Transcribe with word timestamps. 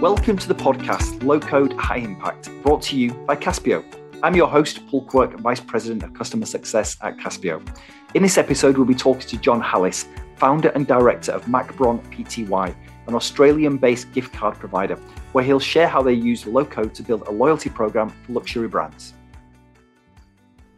Welcome 0.00 0.38
to 0.38 0.46
the 0.46 0.54
podcast 0.54 1.24
Low 1.24 1.40
Code 1.40 1.72
High 1.72 1.96
Impact, 1.96 2.50
brought 2.62 2.82
to 2.82 2.96
you 2.96 3.12
by 3.12 3.34
Caspio. 3.34 3.82
I'm 4.22 4.36
your 4.36 4.46
host, 4.46 4.86
Paul 4.86 5.02
Quirk, 5.02 5.40
Vice 5.40 5.58
President 5.58 6.04
of 6.04 6.14
Customer 6.14 6.46
Success 6.46 6.96
at 7.00 7.16
Caspio. 7.16 7.60
In 8.14 8.22
this 8.22 8.38
episode, 8.38 8.76
we'll 8.76 8.86
be 8.86 8.94
talking 8.94 9.26
to 9.26 9.36
John 9.38 9.60
Hallis, 9.60 10.06
founder 10.36 10.68
and 10.68 10.86
director 10.86 11.32
of 11.32 11.46
Mackbron 11.46 12.00
Pty, 12.12 12.76
an 13.08 13.14
Australian 13.16 13.76
based 13.76 14.12
gift 14.12 14.32
card 14.32 14.54
provider, 14.54 14.94
where 15.32 15.42
he'll 15.42 15.58
share 15.58 15.88
how 15.88 16.00
they 16.00 16.12
use 16.12 16.46
low 16.46 16.64
code 16.64 16.94
to 16.94 17.02
build 17.02 17.22
a 17.22 17.32
loyalty 17.32 17.68
program 17.68 18.10
for 18.10 18.34
luxury 18.34 18.68
brands. 18.68 19.14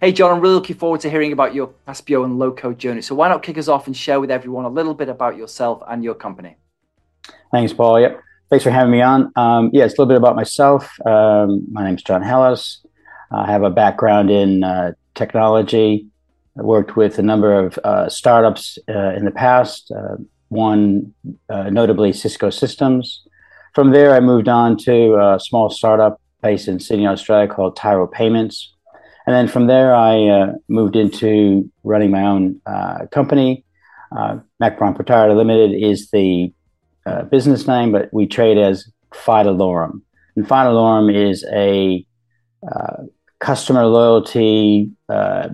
Hey, 0.01 0.13
John, 0.13 0.33
I'm 0.33 0.41
really 0.41 0.55
looking 0.55 0.77
forward 0.77 1.03
to 1.03 1.11
hearing 1.11 1.33
about 1.33 1.55
your 1.55 1.75
Caspio 1.87 2.25
and 2.25 2.39
low 2.39 2.53
code 2.53 2.79
journey. 2.79 3.03
So, 3.03 3.15
why 3.15 3.29
not 3.29 3.43
kick 3.43 3.59
us 3.59 3.69
off 3.69 3.87
and 3.87 3.95
share 3.95 4.19
with 4.19 4.31
everyone 4.31 4.65
a 4.65 4.71
little 4.71 4.95
bit 4.95 5.11
about 5.11 5.37
yourself 5.37 5.83
and 5.87 6.03
your 6.03 6.15
company? 6.15 6.57
Thanks, 7.53 7.75
Paul. 7.75 8.01
Yep. 8.01 8.23
Thanks 8.51 8.65
for 8.65 8.73
having 8.73 8.91
me 8.91 9.01
on. 9.01 9.31
Um, 9.37 9.71
yeah, 9.73 9.85
it's 9.85 9.95
a 9.97 10.03
little 10.03 10.07
bit 10.07 10.17
about 10.17 10.35
myself. 10.35 10.91
Um, 11.07 11.69
my 11.71 11.85
name 11.85 11.95
is 11.95 12.03
John 12.03 12.21
Hallis. 12.21 12.79
I 13.31 13.47
have 13.47 13.63
a 13.63 13.71
background 13.71 14.29
in 14.29 14.65
uh, 14.65 14.95
technology. 15.15 16.09
I 16.59 16.63
worked 16.63 16.97
with 16.97 17.21
a 17.21 17.23
number 17.23 17.57
of 17.57 17.79
uh, 17.85 18.09
startups 18.09 18.77
uh, 18.89 19.15
in 19.15 19.25
the 19.25 19.31
past, 19.31 19.93
uh, 19.93 20.17
one 20.49 21.15
uh, 21.49 21.71
notably 21.71 22.13
Cisco 22.13 22.51
Systems. 22.51 23.23
From 23.73 23.93
there, 23.93 24.17
I 24.17 24.19
moved 24.19 24.49
on 24.49 24.77
to 24.79 25.15
a 25.15 25.39
small 25.39 25.71
startup 25.71 26.21
based 26.43 26.67
in 26.67 26.81
Sydney, 26.81 27.07
Australia 27.07 27.47
called 27.47 27.77
Tyro 27.77 28.09
Payments. 28.09 28.75
And 29.29 29.37
then 29.37 29.47
from 29.47 29.69
there, 29.69 29.95
I 29.95 30.27
uh, 30.27 30.53
moved 30.67 30.97
into 30.97 31.71
running 31.85 32.11
my 32.11 32.25
own 32.25 32.61
company. 33.13 33.65
Uh, 34.11 34.39
Mackbron 34.61 34.97
Proprietary 34.97 35.37
Limited 35.37 35.73
is 35.73 36.11
the 36.11 36.53
uh, 37.07 37.23
business 37.25 37.67
name, 37.67 37.93
but 37.93 38.13
we 38.13 38.27
trade 38.27 38.59
as 38.59 38.91
Fidalorum. 39.13 40.03
And 40.37 40.47
Fidalorum 40.47 41.15
is 41.15 41.45
a 41.53 42.05
uh, 42.71 43.05
customer 43.39 43.87
loyalty 43.87 44.91
uh, 45.09 45.49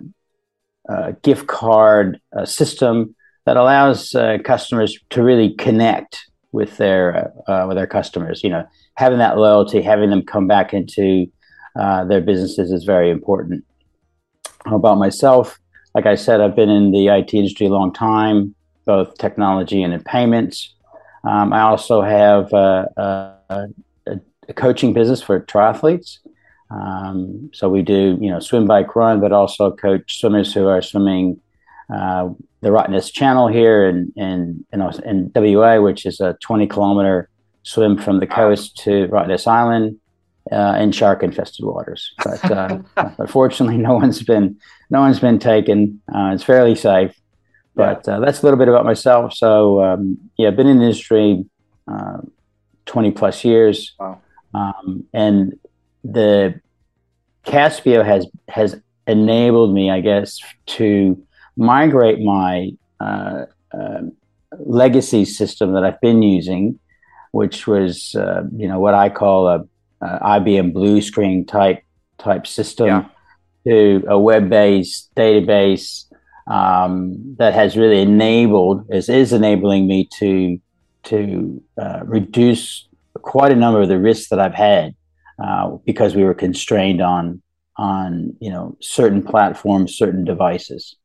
uh 0.89 1.13
gift 1.23 1.49
card 1.49 2.21
system 2.45 3.15
that 3.45 3.57
allows 3.57 4.15
customers 4.45 4.99
to 5.11 5.23
really 5.23 5.55
connect 5.55 6.27
with 6.53 6.77
their 6.77 7.33
with 7.67 7.77
their 7.77 7.87
customers. 7.87 8.43
You 8.45 8.51
know, 8.51 8.67
having 8.95 9.19
that 9.19 9.37
loyalty, 9.37 9.83
having 9.83 10.11
them 10.11 10.23
come 10.23 10.47
back 10.47 10.73
into 10.73 11.27
their 11.77 12.21
businesses 12.21 12.71
is 12.73 12.85
very 12.85 13.11
important. 13.11 13.65
How 14.65 14.77
about 14.77 14.99
myself? 14.99 15.59
Like 15.95 16.07
I 16.07 16.15
said, 16.15 16.41
I've 16.41 16.57
been 16.57 16.69
in 16.69 16.91
the 16.91 17.09
IT 17.09 17.33
industry 17.35 17.67
a 17.67 17.71
long 17.71 17.93
time, 17.93 18.55
both 18.85 19.17
technology 19.19 19.83
and 19.83 19.95
in 19.95 20.03
payments. 20.03 20.76
Um, 21.27 21.53
I 21.53 21.63
also 21.63 22.03
have 22.03 22.53
a, 22.53 23.37
a, 23.51 23.69
a, 24.07 24.53
coaching 24.55 24.93
business 24.93 25.21
for 25.21 25.41
triathletes. 25.41 26.19
Um, 26.71 27.51
so 27.53 27.69
we 27.69 27.83
do, 27.83 28.17
you 28.21 28.31
know, 28.31 28.39
swim, 28.39 28.67
bike, 28.67 28.95
run, 28.95 29.21
but 29.21 29.33
also 29.33 29.73
coach 29.73 30.21
swimmers 30.21 30.55
who 30.55 30.69
are 30.69 30.83
swimming 30.83 31.41
uh, 31.93 32.29
the 32.61 32.69
Rottnest 32.69 33.13
Channel 33.13 33.49
here 33.49 33.89
in, 33.89 34.13
in, 34.17 34.65
in, 34.73 34.83
in, 35.05 35.55
WA, 35.55 35.81
which 35.81 36.07
is 36.07 36.21
a 36.21 36.37
20 36.43 36.67
kilometer 36.69 37.29
swim 37.63 37.99
from 37.99 38.21
the 38.21 38.27
coast 38.27 38.77
to 38.79 39.09
Rottnest 39.09 39.47
Island 39.49 39.99
uh, 40.53 40.77
in 40.79 40.93
shark 40.93 41.23
infested 41.23 41.65
waters. 41.65 42.13
But 42.25 42.51
uh, 42.51 42.79
unfortunately, 43.19 43.79
no 43.79 43.95
one's 43.95 44.23
been 44.23 44.59
no 44.91 45.01
one's 45.01 45.19
been 45.19 45.41
taken. 45.41 46.01
Uh, 46.13 46.31
it's 46.35 46.45
fairly 46.45 46.77
safe. 46.77 47.13
But 47.77 48.09
uh, 48.09 48.21
that's 48.21 48.41
a 48.41 48.43
little 48.43 48.59
bit 48.59 48.69
about 48.69 48.85
myself. 48.85 49.35
So 49.35 49.83
um, 49.85 50.19
yeah, 50.37 50.49
I've 50.49 50.57
been 50.57 50.67
in 50.67 50.79
the 50.79 50.85
industry 50.85 51.45
uh, 51.87 52.19
20 52.87 53.11
plus 53.13 53.45
years. 53.45 53.95
Wow. 54.01 54.21
Um, 54.55 55.05
and 55.13 55.59
the 56.03 56.61
Caspio 57.45 58.05
has 58.05 58.27
has 58.49 58.81
enabled 59.07 59.75
me, 59.75 59.91
I 59.91 60.01
guess, 60.01 60.41
to 60.67 61.23
migrate 61.57 62.21
my 62.21 62.71
uh, 63.01 63.45
uh, 63.73 64.03
legacy 64.59 65.25
system 65.25 65.73
that 65.75 65.85
I've 65.85 66.01
been 66.01 66.23
using, 66.23 66.79
which 67.33 67.67
was 67.67 68.15
uh, 68.15 68.45
you 68.57 68.67
know 68.67 68.81
what 68.81 68.95
I 68.95 69.11
call 69.11 69.49
a, 69.49 69.65
a, 70.01 70.41
IBM 70.41 70.73
blue 70.73 71.01
screen 71.01 71.45
type 71.45 71.83
type 72.19 72.47
system, 72.47 72.87
yeah. 72.87 73.05
to 73.67 74.05
a 74.09 74.19
web 74.19 74.49
based 74.49 75.15
database 75.15 76.05
um, 76.47 77.37
that 77.39 77.55
has 77.55 77.77
really 77.77 78.01
enabled 78.03 78.87
is 78.91 79.09
is 79.09 79.33
enabling 79.33 79.87
me 79.87 80.09
to 80.19 80.59
to 81.05 81.63
uh, 81.81 82.01
reduce 82.05 82.89
quite 83.23 83.53
a 83.53 83.57
number 83.57 83.81
of 83.81 83.89
the 83.89 83.99
risks 83.99 84.29
that 84.29 84.41
I've 84.41 84.55
had 84.55 84.95
uh, 85.43 85.77
because 85.85 86.15
we 86.15 86.25
were 86.25 86.35
constrained 86.35 87.01
on 87.01 87.43
on 87.77 88.37
you 88.41 88.51
know 88.51 88.77
certain 88.81 89.23
platforms, 89.23 89.97
certain 89.97 90.25
devices. 90.25 90.97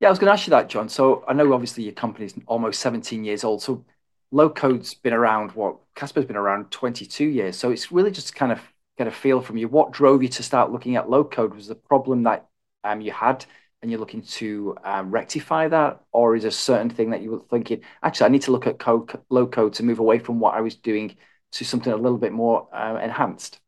Yeah, 0.00 0.08
I 0.08 0.10
was 0.10 0.18
going 0.18 0.28
to 0.28 0.32
ask 0.32 0.46
you 0.46 0.50
that, 0.50 0.68
John. 0.68 0.88
So 0.88 1.24
I 1.28 1.32
know 1.32 1.52
obviously 1.52 1.84
your 1.84 1.92
company's 1.92 2.34
almost 2.46 2.80
17 2.80 3.22
years 3.24 3.44
old. 3.44 3.62
So 3.62 3.84
low 4.32 4.50
code's 4.50 4.94
been 4.94 5.12
around. 5.12 5.52
What 5.52 5.76
Caspio's 5.94 6.26
been 6.26 6.36
around 6.36 6.72
22 6.72 7.24
years. 7.24 7.56
So 7.56 7.70
it's 7.70 7.92
really 7.92 8.10
just 8.10 8.34
kind 8.34 8.50
of 8.50 8.60
get 8.98 9.06
a 9.06 9.12
feel 9.12 9.40
from 9.40 9.58
you. 9.58 9.68
What 9.68 9.92
drove 9.92 10.20
you 10.20 10.28
to 10.30 10.42
start 10.42 10.72
looking 10.72 10.96
at 10.96 11.08
low 11.08 11.22
code? 11.22 11.54
Was 11.54 11.68
the 11.68 11.76
problem 11.76 12.24
that 12.24 12.48
um, 12.82 13.00
you 13.00 13.12
had 13.12 13.46
and 13.82 13.90
you're 13.90 14.00
looking 14.00 14.22
to 14.22 14.76
um, 14.84 15.10
rectify 15.10 15.68
that, 15.68 16.00
or 16.12 16.36
is 16.36 16.44
a 16.44 16.50
certain 16.50 16.88
thing 16.88 17.10
that 17.10 17.20
you 17.20 17.32
were 17.32 17.42
thinking, 17.50 17.80
actually, 18.02 18.26
I 18.26 18.28
need 18.28 18.42
to 18.42 18.52
look 18.52 18.66
at 18.66 18.78
code, 18.78 19.18
low 19.28 19.46
code 19.46 19.74
to 19.74 19.82
move 19.82 19.98
away 19.98 20.20
from 20.20 20.38
what 20.38 20.54
I 20.54 20.60
was 20.60 20.76
doing 20.76 21.16
to 21.52 21.64
something 21.64 21.92
a 21.92 21.96
little 21.96 22.18
bit 22.18 22.32
more 22.32 22.68
uh, 22.72 22.98
enhanced? 23.02 23.60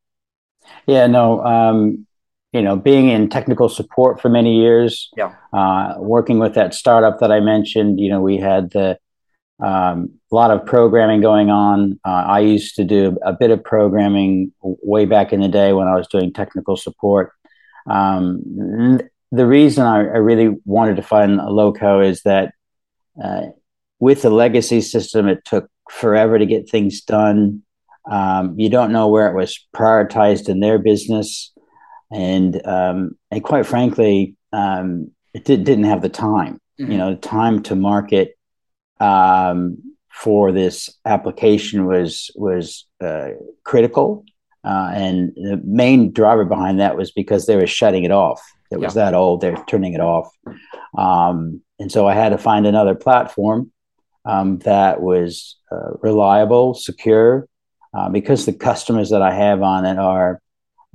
Yeah, 0.86 1.08
no, 1.08 1.44
um, 1.44 2.06
you 2.52 2.62
know, 2.62 2.76
being 2.76 3.08
in 3.08 3.28
technical 3.28 3.68
support 3.68 4.20
for 4.20 4.28
many 4.28 4.56
years, 4.60 5.10
yeah, 5.16 5.34
uh, 5.52 5.94
working 5.98 6.38
with 6.38 6.54
that 6.54 6.74
startup 6.74 7.18
that 7.18 7.32
I 7.32 7.40
mentioned, 7.40 7.98
you 7.98 8.08
know, 8.08 8.20
we 8.20 8.38
had 8.38 8.70
the 8.70 8.98
um, 9.60 10.10
a 10.32 10.34
lot 10.34 10.50
of 10.50 10.66
programming 10.66 11.20
going 11.20 11.50
on. 11.50 11.98
Uh, 12.04 12.24
I 12.26 12.40
used 12.40 12.74
to 12.76 12.84
do 12.84 13.16
a 13.24 13.32
bit 13.32 13.50
of 13.50 13.62
programming 13.62 14.52
way 14.62 15.04
back 15.04 15.32
in 15.32 15.40
the 15.40 15.48
day 15.48 15.72
when 15.72 15.86
I 15.86 15.96
was 15.96 16.08
doing 16.08 16.32
technical 16.32 16.76
support. 16.76 17.32
Um, 17.88 19.00
the 19.34 19.46
reason 19.46 19.84
I, 19.84 19.98
I, 19.98 20.18
really 20.18 20.56
wanted 20.64 20.96
to 20.96 21.02
find 21.02 21.40
a 21.40 21.50
loco 21.50 22.00
is 22.00 22.22
that 22.22 22.54
uh, 23.22 23.46
with 23.98 24.22
the 24.22 24.30
legacy 24.30 24.80
system, 24.80 25.28
it 25.28 25.44
took 25.44 25.68
forever 25.90 26.38
to 26.38 26.46
get 26.46 26.68
things 26.68 27.00
done. 27.00 27.62
Um, 28.08 28.58
you 28.58 28.68
don't 28.68 28.92
know 28.92 29.08
where 29.08 29.28
it 29.28 29.34
was 29.34 29.58
prioritized 29.74 30.48
in 30.48 30.60
their 30.60 30.78
business, 30.78 31.52
and 32.12 32.64
um, 32.66 33.16
and 33.30 33.42
quite 33.42 33.66
frankly, 33.66 34.36
um, 34.52 35.10
it 35.32 35.44
did, 35.44 35.66
not 35.66 35.88
have 35.88 36.02
the 36.02 36.08
time. 36.08 36.60
Mm-hmm. 36.78 36.92
You 36.92 36.98
know, 36.98 37.16
time 37.16 37.62
to 37.64 37.74
market 37.74 38.36
um, 39.00 39.96
for 40.12 40.52
this 40.52 40.90
application 41.04 41.86
was 41.86 42.30
was 42.36 42.86
uh, 43.02 43.30
critical, 43.64 44.24
uh, 44.64 44.92
and 44.94 45.32
the 45.34 45.60
main 45.64 46.12
driver 46.12 46.44
behind 46.44 46.78
that 46.78 46.96
was 46.96 47.10
because 47.10 47.46
they 47.46 47.56
were 47.56 47.66
shutting 47.66 48.04
it 48.04 48.12
off 48.12 48.42
that 48.74 48.80
was 48.80 48.96
yeah. 48.96 49.04
that 49.04 49.14
old. 49.14 49.40
They're 49.40 49.64
turning 49.68 49.94
it 49.94 50.00
off. 50.00 50.36
Um, 50.98 51.62
and 51.78 51.90
so 51.90 52.08
I 52.08 52.14
had 52.14 52.30
to 52.30 52.38
find 52.38 52.66
another 52.66 52.94
platform 52.96 53.70
um, 54.24 54.58
that 54.60 55.00
was 55.00 55.56
uh, 55.70 55.92
reliable, 56.02 56.74
secure, 56.74 57.48
uh, 57.96 58.08
because 58.08 58.46
the 58.46 58.52
customers 58.52 59.10
that 59.10 59.22
I 59.22 59.32
have 59.32 59.62
on 59.62 59.84
it 59.84 59.98
are, 59.98 60.40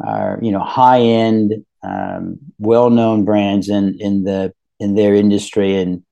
are 0.04 0.40
you 0.42 0.52
know, 0.52 0.60
high 0.60 1.00
end, 1.00 1.66
um, 1.84 2.40
well 2.58 2.90
known 2.90 3.24
brands 3.24 3.70
in 3.70 3.98
in 4.00 4.24
the 4.24 4.54
in 4.80 4.96
their 4.96 5.16
industry, 5.16 5.76
and 5.76 6.04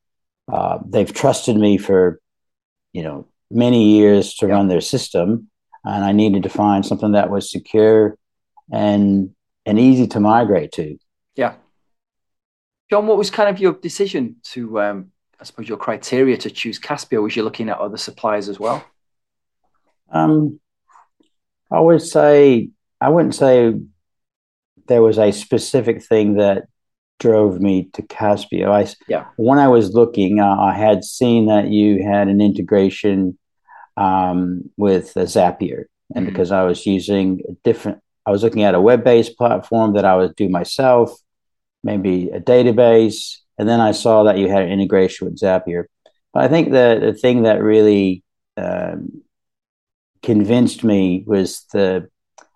uh, 0.51 0.79
they've 0.85 1.13
trusted 1.13 1.57
me 1.57 1.77
for, 1.77 2.21
you 2.93 3.03
know, 3.03 3.27
many 3.51 3.97
years 3.97 4.35
to 4.35 4.47
yeah. 4.47 4.53
run 4.53 4.69
their 4.69 4.81
system. 4.81 5.49
And 5.83 6.05
I 6.05 6.13
needed 6.13 6.43
to 6.43 6.49
find 6.49 6.85
something 6.85 7.13
that 7.13 7.29
was 7.29 7.51
secure 7.51 8.17
and 8.71 9.35
and 9.65 9.79
easy 9.79 10.07
to 10.07 10.19
migrate 10.21 10.71
to. 10.73 10.97
John, 12.89 13.07
what 13.07 13.17
was 13.17 13.29
kind 13.29 13.49
of 13.49 13.59
your 13.59 13.73
decision 13.73 14.37
to, 14.43 14.79
um, 14.79 15.11
I 15.39 15.43
suppose, 15.43 15.67
your 15.67 15.77
criteria 15.77 16.37
to 16.37 16.49
choose 16.49 16.79
Caspio? 16.79 17.21
Was 17.21 17.35
you 17.35 17.43
looking 17.43 17.69
at 17.69 17.77
other 17.77 17.97
suppliers 17.97 18.47
as 18.47 18.59
well? 18.59 18.83
Um, 20.09 20.59
I 21.69 21.79
would 21.79 22.01
say, 22.01 22.69
I 23.01 23.09
wouldn't 23.09 23.35
say 23.35 23.73
there 24.87 25.01
was 25.01 25.19
a 25.19 25.31
specific 25.31 26.01
thing 26.01 26.35
that 26.35 26.67
drove 27.19 27.59
me 27.59 27.89
to 27.93 28.01
Caspio. 28.03 28.69
I, 28.69 28.93
yeah. 29.09 29.25
When 29.35 29.59
I 29.59 29.67
was 29.67 29.93
looking, 29.93 30.39
uh, 30.39 30.55
I 30.55 30.73
had 30.73 31.03
seen 31.03 31.47
that 31.47 31.67
you 31.67 32.03
had 32.03 32.29
an 32.29 32.39
integration 32.39 33.37
um, 33.97 34.69
with 34.77 35.13
Zapier. 35.15 35.85
And 36.15 36.25
mm-hmm. 36.25 36.33
because 36.33 36.51
I 36.53 36.63
was 36.63 36.85
using 36.85 37.41
a 37.49 37.53
different, 37.65 38.01
I 38.25 38.31
was 38.31 38.43
looking 38.43 38.63
at 38.63 38.75
a 38.75 38.81
web 38.81 39.03
based 39.03 39.37
platform 39.37 39.93
that 39.93 40.05
I 40.05 40.15
would 40.15 40.35
do 40.35 40.47
myself 40.47 41.19
maybe 41.87 42.29
a 42.29 42.39
database, 42.39 43.37
and 43.57 43.67
then 43.67 43.79
I 43.79 43.93
saw 43.93 44.23
that 44.23 44.37
you 44.37 44.49
had 44.49 44.63
an 44.63 44.71
integration 44.71 45.25
with 45.25 45.39
Zapier. 45.39 45.85
But 46.33 46.43
I 46.43 46.47
think 46.49 46.71
the 46.71 46.99
the 47.01 47.13
thing 47.13 47.43
that 47.43 47.63
really 47.63 48.23
um, 48.57 49.23
convinced 50.21 50.83
me 50.83 51.23
was 51.25 51.65
the 51.73 52.09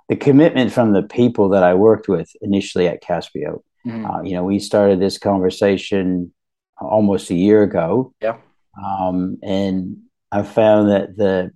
the 0.09 0.17
commitment 0.17 0.73
from 0.73 0.91
the 0.91 1.03
people 1.03 1.49
that 1.49 1.63
I 1.63 1.73
worked 1.73 2.07
with 2.07 2.29
initially 2.41 2.87
at 2.87 3.01
Caspio. 3.01 3.63
Mm-hmm. 3.87 4.05
Uh, 4.05 4.21
you 4.21 4.33
know, 4.33 4.43
we 4.43 4.59
started 4.59 4.99
this 4.99 5.17
conversation 5.17 6.33
almost 6.79 7.31
a 7.31 7.35
year 7.35 7.63
ago. 7.63 8.13
Yeah. 8.21 8.37
Um, 8.81 9.37
and 9.41 9.97
I 10.31 10.43
found 10.43 10.91
that 10.91 11.15
the 11.15 11.51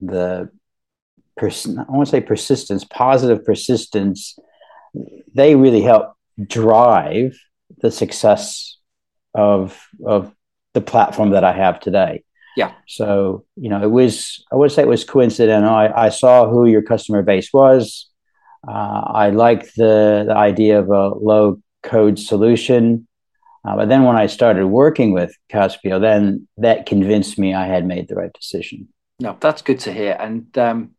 the 0.00 0.50
pers- 1.36 1.66
I 1.66 1.84
want 1.88 2.06
to 2.06 2.10
say 2.10 2.20
persistence, 2.20 2.84
positive 2.84 3.44
persistence, 3.44 4.38
they 5.34 5.54
really 5.54 5.82
help 5.82 6.15
drive 6.44 7.38
the 7.78 7.90
success 7.90 8.76
of 9.34 9.78
of 10.04 10.32
the 10.74 10.80
platform 10.80 11.30
that 11.30 11.44
I 11.44 11.52
have 11.52 11.80
today. 11.80 12.22
Yeah. 12.56 12.72
So, 12.88 13.44
you 13.56 13.68
know, 13.68 13.82
it 13.82 13.90
was, 13.90 14.44
I 14.50 14.56
would 14.56 14.72
say 14.72 14.82
it 14.82 14.88
was 14.88 15.04
coincidental. 15.04 15.74
I, 15.74 15.88
I 15.88 16.08
saw 16.08 16.48
who 16.48 16.66
your 16.66 16.82
customer 16.82 17.22
base 17.22 17.52
was. 17.52 18.08
Uh, 18.66 19.02
I 19.06 19.30
liked 19.30 19.76
the, 19.76 20.24
the 20.26 20.34
idea 20.34 20.78
of 20.78 20.88
a 20.88 21.08
low 21.08 21.60
code 21.82 22.18
solution. 22.18 23.06
Uh, 23.62 23.76
but 23.76 23.88
then 23.88 24.04
when 24.04 24.16
I 24.16 24.26
started 24.26 24.66
working 24.66 25.12
with 25.12 25.36
Caspio, 25.52 26.00
then 26.00 26.48
that 26.56 26.86
convinced 26.86 27.38
me 27.38 27.52
I 27.54 27.66
had 27.66 27.86
made 27.86 28.08
the 28.08 28.14
right 28.14 28.32
decision. 28.32 28.88
No, 29.20 29.36
that's 29.38 29.62
good 29.62 29.80
to 29.80 29.92
hear. 29.92 30.16
And 30.18 30.56
um, 30.56 30.90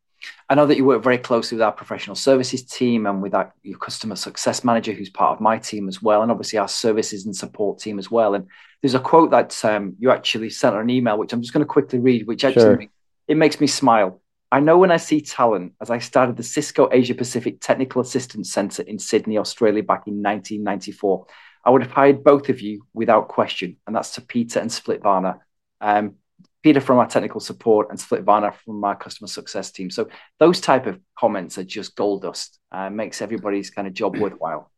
I 0.50 0.56
know 0.56 0.66
that 0.66 0.78
you 0.78 0.86
work 0.86 1.04
very 1.04 1.18
closely 1.18 1.58
with 1.58 1.64
our 1.64 1.72
professional 1.72 2.16
services 2.16 2.64
team 2.64 3.06
and 3.06 3.22
with 3.22 3.34
our, 3.34 3.54
your 3.64 3.78
customer 3.78 4.16
success 4.16 4.64
manager, 4.64 4.94
who's 4.94 5.10
part 5.10 5.36
of 5.36 5.42
my 5.42 5.58
team 5.58 5.88
as 5.88 6.02
well, 6.02 6.22
and 6.22 6.32
obviously 6.32 6.60
our 6.60 6.68
services 6.68 7.26
and 7.26 7.36
support 7.36 7.80
team 7.80 8.00
as 8.00 8.10
well. 8.10 8.34
And 8.34 8.48
there's 8.82 8.96
a 8.96 9.00
quote 9.00 9.32
that 9.32 9.64
um, 9.66 9.96
you 10.00 10.12
actually 10.12 10.50
sent 10.50 10.76
on 10.76 10.82
an 10.82 10.90
email, 10.90 11.18
which 11.18 11.34
I'm 11.34 11.42
just 11.42 11.54
going 11.54 11.66
to 11.66 11.72
quickly 11.72 12.00
read, 12.00 12.28
which 12.28 12.44
actually 12.44 12.62
sure. 12.62 12.84
it 13.28 13.38
makes 13.38 13.60
me 13.60 13.68
smile. 13.68 14.22
I 14.52 14.62
know 14.62 14.78
when 14.78 14.92
I 14.92 14.98
see 14.98 15.22
talent, 15.22 15.74
as 15.82 15.90
I 15.90 16.00
started 16.00 16.38
the 16.38 16.44
Cisco 16.44 16.90
Asia 16.92 17.14
Pacific 17.14 17.60
Technical 17.60 18.02
Assistance 18.02 18.52
Center 18.52 18.84
in 18.84 18.98
Sydney, 18.98 19.38
Australia, 19.38 19.84
back 19.84 20.08
in 20.08 20.24
1994. 20.24 21.28
I 21.66 21.70
would 21.70 21.82
have 21.82 21.92
hired 21.92 22.24
both 22.24 22.48
of 22.48 22.62
you 22.62 22.86
without 22.94 23.28
question, 23.28 23.76
and 23.86 23.94
that's 23.94 24.12
to 24.12 24.22
Peter 24.22 24.60
and 24.60 24.72
Split 24.72 25.04
Varna. 25.04 25.42
Um, 25.82 26.16
Peter 26.64 26.82
from 26.82 26.98
our 26.98 27.08
technical 27.08 27.40
support 27.40 27.88
and 27.90 28.00
Split 28.00 28.24
Varna 28.24 28.52
from 28.52 28.84
our 28.84 28.96
customer 28.96 29.28
success 29.28 29.72
team. 29.72 29.90
So 29.90 30.10
those 30.40 30.60
type 30.60 30.86
of 30.88 31.00
comments 31.18 31.58
are 31.58 31.64
just 31.64 31.96
gold 31.96 32.24
dust. 32.24 32.60
Uh, 32.72 32.90
makes 32.90 33.22
everybody's 33.22 33.70
kind 33.70 33.88
of 33.88 33.94
job 33.94 34.18
worthwhile. 34.20 34.72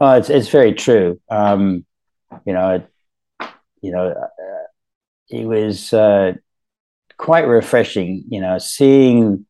Well, 0.00 0.14
it's 0.14 0.30
it's 0.30 0.48
very 0.48 0.72
true. 0.72 1.20
Um, 1.30 1.84
you 2.46 2.52
know, 2.52 2.70
it, 2.70 3.48
you 3.82 3.92
know, 3.92 4.08
uh, 4.08 4.66
it 5.28 5.44
was 5.44 5.92
uh, 5.92 6.32
quite 7.18 7.46
refreshing. 7.46 8.24
You 8.28 8.40
know, 8.40 8.58
seeing 8.58 9.46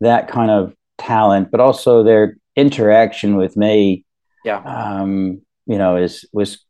that 0.00 0.28
kind 0.28 0.50
of 0.50 0.74
talent, 0.98 1.50
but 1.50 1.60
also 1.60 2.02
their 2.02 2.36
interaction 2.56 3.36
with 3.36 3.56
me. 3.56 4.04
Yeah. 4.44 4.58
Um, 4.58 5.42
you 5.66 5.78
know, 5.78 5.96
is 5.96 6.28
was 6.32 6.64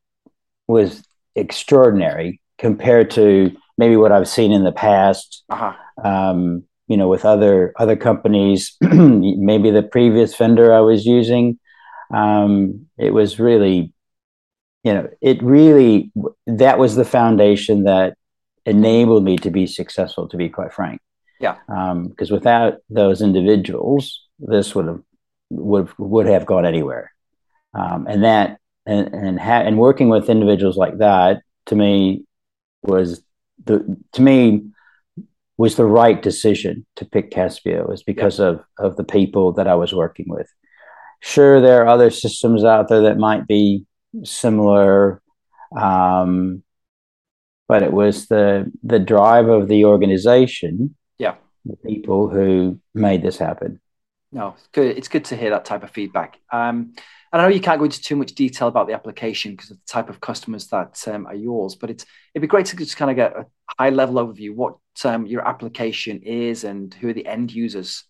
was 0.66 1.02
extraordinary 1.34 2.40
compared 2.58 3.10
to 3.12 3.56
maybe 3.78 3.96
what 3.96 4.12
I've 4.12 4.28
seen 4.28 4.52
in 4.52 4.64
the 4.64 4.72
past. 4.72 5.44
Uh-huh. 5.48 5.72
Um, 6.04 6.64
you 6.88 6.96
know, 6.96 7.08
with 7.08 7.24
other 7.24 7.72
other 7.78 7.96
companies, 7.96 8.76
maybe 8.80 9.70
the 9.70 9.82
previous 9.82 10.36
vendor 10.36 10.74
I 10.74 10.80
was 10.80 11.06
using. 11.06 11.58
Um, 12.12 12.86
it 12.96 13.12
was 13.12 13.38
really, 13.38 13.92
you 14.82 14.94
know, 14.94 15.08
it 15.20 15.42
really 15.42 16.10
that 16.46 16.78
was 16.78 16.96
the 16.96 17.04
foundation 17.04 17.84
that 17.84 18.16
enabled 18.64 19.24
me 19.24 19.36
to 19.38 19.50
be 19.50 19.66
successful. 19.66 20.28
To 20.28 20.36
be 20.36 20.48
quite 20.48 20.72
frank, 20.72 21.00
yeah, 21.40 21.56
because 21.68 22.30
um, 22.30 22.34
without 22.34 22.78
those 22.88 23.20
individuals, 23.20 24.24
this 24.38 24.74
would 24.74 24.86
have 24.86 25.02
would 25.50 25.90
would 25.98 26.26
have 26.26 26.46
gone 26.46 26.64
anywhere. 26.64 27.12
Um, 27.74 28.06
and 28.08 28.24
that 28.24 28.58
and 28.86 29.12
and, 29.14 29.38
ha- 29.38 29.60
and 29.66 29.76
working 29.76 30.08
with 30.08 30.30
individuals 30.30 30.78
like 30.78 30.98
that 30.98 31.42
to 31.66 31.76
me 31.76 32.24
was 32.82 33.22
the 33.64 33.96
to 34.12 34.22
me 34.22 34.62
was 35.56 35.74
the 35.74 35.84
right 35.84 36.22
decision 36.22 36.86
to 36.96 37.04
pick 37.04 37.30
Caspio 37.30 37.92
is 37.92 38.02
because 38.02 38.38
yeah. 38.38 38.46
of 38.46 38.64
of 38.78 38.96
the 38.96 39.04
people 39.04 39.52
that 39.52 39.66
I 39.66 39.74
was 39.74 39.92
working 39.92 40.26
with. 40.28 40.48
Sure, 41.20 41.60
there 41.60 41.82
are 41.82 41.88
other 41.88 42.10
systems 42.10 42.64
out 42.64 42.88
there 42.88 43.02
that 43.02 43.18
might 43.18 43.46
be 43.46 43.84
similar, 44.22 45.20
um, 45.76 46.62
but 47.66 47.82
it 47.82 47.92
was 47.92 48.28
the 48.28 48.70
the 48.82 49.00
drive 49.00 49.48
of 49.48 49.68
the 49.68 49.84
organization, 49.84 50.94
yeah, 51.18 51.34
the 51.64 51.76
people 51.76 52.28
who 52.28 52.78
made 52.94 53.22
this 53.22 53.38
happen. 53.38 53.80
No, 54.30 54.54
it's 54.56 54.68
good. 54.68 54.96
It's 54.96 55.08
good 55.08 55.24
to 55.26 55.36
hear 55.36 55.50
that 55.50 55.64
type 55.64 55.82
of 55.82 55.90
feedback. 55.90 56.38
Um, 56.52 56.94
I 57.32 57.38
know 57.38 57.48
you 57.48 57.60
can't 57.60 57.78
go 57.78 57.84
into 57.84 58.00
too 58.00 58.16
much 58.16 58.34
detail 58.34 58.68
about 58.68 58.86
the 58.86 58.94
application 58.94 59.52
because 59.52 59.70
of 59.70 59.76
the 59.78 59.86
type 59.86 60.08
of 60.08 60.20
customers 60.20 60.68
that 60.68 61.02
um, 61.08 61.26
are 61.26 61.34
yours, 61.34 61.74
but 61.74 61.90
it's 61.90 62.06
it'd 62.34 62.42
be 62.42 62.48
great 62.48 62.66
to 62.66 62.76
just 62.76 62.96
kind 62.96 63.10
of 63.10 63.16
get 63.16 63.36
a 63.36 63.46
high 63.78 63.90
level 63.90 64.14
overview 64.16 64.54
what 64.54 64.76
um, 65.04 65.26
your 65.26 65.46
application 65.46 66.22
is 66.22 66.64
and 66.64 66.94
who 66.94 67.08
are 67.08 67.12
the 67.12 67.26
end 67.26 67.52
users. 67.52 68.04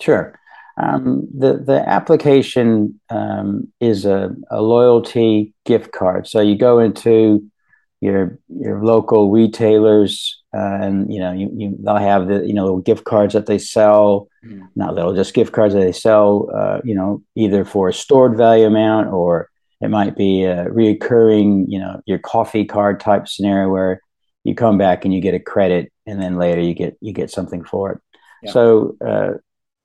Sure. 0.00 0.38
Um, 0.80 1.26
the 1.36 1.54
the 1.54 1.88
application 1.88 3.00
um, 3.10 3.72
is 3.80 4.04
a, 4.04 4.34
a 4.50 4.62
loyalty 4.62 5.52
gift 5.64 5.92
card. 5.92 6.28
So 6.28 6.40
you 6.40 6.56
go 6.56 6.78
into 6.78 7.50
your 8.00 8.38
your 8.48 8.84
local 8.84 9.30
retailers, 9.30 10.42
uh, 10.54 10.78
and 10.80 11.12
you 11.12 11.20
know 11.20 11.32
you, 11.32 11.50
you 11.54 11.76
they'll 11.80 11.96
have 11.96 12.28
the 12.28 12.46
you 12.46 12.54
know 12.54 12.78
gift 12.78 13.04
cards 13.04 13.34
that 13.34 13.46
they 13.46 13.58
sell 13.58 14.28
mm. 14.44 14.68
not 14.74 14.94
little, 14.94 15.14
just 15.14 15.34
gift 15.34 15.52
cards 15.52 15.74
that 15.74 15.80
they 15.80 15.92
sell, 15.92 16.48
uh, 16.54 16.80
you 16.84 16.94
know, 16.94 17.22
either 17.34 17.64
for 17.64 17.88
a 17.88 17.94
stored 17.94 18.36
value 18.36 18.66
amount 18.66 19.08
or 19.12 19.48
it 19.80 19.88
might 19.88 20.16
be 20.16 20.44
a 20.44 20.66
reoccurring, 20.66 21.66
you 21.68 21.78
know, 21.78 22.00
your 22.06 22.18
coffee 22.18 22.64
card 22.64 23.00
type 23.00 23.28
scenario 23.28 23.68
where 23.68 24.00
you 24.44 24.54
come 24.54 24.78
back 24.78 25.04
and 25.04 25.14
you 25.14 25.20
get 25.20 25.34
a 25.34 25.40
credit 25.40 25.92
and 26.06 26.20
then 26.20 26.36
later 26.36 26.60
you 26.60 26.74
get 26.74 26.96
you 27.00 27.12
get 27.12 27.30
something 27.30 27.64
for 27.64 27.92
it. 27.92 27.98
Yeah. 28.42 28.52
So 28.52 28.96
uh, 29.04 29.30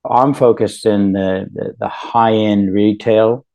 I'm 0.10 0.34
focused 0.34 0.86
in 0.86 1.14
the 1.14 1.50
the, 1.54 1.76
the 1.80 1.90
high 1.90 2.34
end 2.34 2.74
retail 2.74 3.46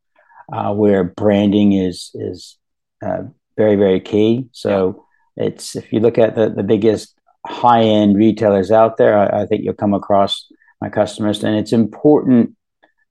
uh, 0.52 0.72
where 0.74 1.04
branding 1.04 1.72
is 1.72 2.10
is 2.14 2.56
uh, 3.04 3.22
very 3.58 3.76
very 3.76 4.00
key. 4.00 4.48
So 4.52 5.04
yeah. 5.36 5.48
it's 5.48 5.76
if 5.76 5.92
you 5.92 6.00
look 6.00 6.16
at 6.16 6.34
the 6.34 6.48
the 6.48 6.62
biggest 6.62 7.18
high 7.46 7.82
end 7.82 8.16
retailers 8.16 8.70
out 8.70 8.96
there, 8.96 9.18
I, 9.18 9.42
I, 9.42 9.46
think 9.46 9.64
you'll 9.64 9.74
come 9.74 9.94
across 9.94 10.50
my 10.80 10.88
customers. 10.88 11.42
And 11.42 11.56
it's 11.56 11.72
important 11.72 12.56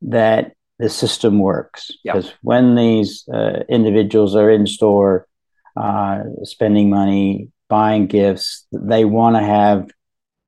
that 0.02 0.54
the 0.80 0.90
system 0.90 1.40
works 1.40 1.92
because 2.04 2.32
when 2.42 2.76
these 2.76 3.28
uh, 3.34 3.64
individuals 3.68 4.36
are 4.36 4.52
in 4.52 4.68
store 4.68 5.28
uh, 5.76 6.24
spending 6.44 6.90
money, 6.90 7.50
buying 7.68 8.08
gifts, 8.08 8.66
they 8.72 9.06
want 9.06 9.36
to 9.36 9.44
have 9.44 9.90